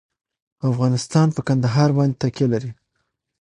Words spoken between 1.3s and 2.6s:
په کندهار باندې تکیه